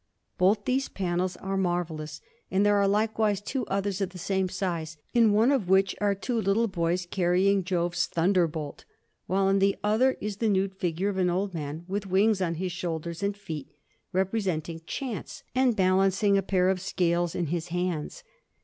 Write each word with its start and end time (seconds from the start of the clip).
Both 0.39 0.65
these 0.65 0.89
panels 0.89 1.37
are 1.37 1.55
marvellous; 1.57 2.21
and 2.49 2.65
there 2.65 2.77
are 2.77 2.87
likewise 2.87 3.39
two 3.39 3.67
others 3.67 4.01
of 4.01 4.09
the 4.09 4.17
same 4.17 4.49
size, 4.49 4.97
in 5.13 5.31
one 5.31 5.51
of 5.51 5.69
which 5.69 5.95
are 6.01 6.15
two 6.15 6.41
little 6.41 6.67
boys 6.67 7.05
carrying 7.05 7.63
Jove's 7.63 8.07
thunderbolt, 8.07 8.83
while 9.27 9.47
in 9.47 9.59
the 9.59 9.75
other 9.83 10.17
is 10.19 10.37
the 10.37 10.49
nude 10.49 10.73
figure 10.73 11.09
of 11.09 11.17
an 11.17 11.29
old 11.29 11.53
man, 11.53 11.85
with 11.87 12.07
wings 12.07 12.41
on 12.41 12.55
his 12.55 12.71
shoulders 12.71 13.21
and 13.21 13.37
feet, 13.37 13.75
representing 14.11 14.81
Chance, 14.87 15.43
and 15.53 15.75
balancing 15.75 16.35
a 16.35 16.41
pair 16.41 16.69
of 16.69 16.81
scales 16.81 17.35
in 17.35 17.45
his 17.53 17.67
hands. 17.67 18.23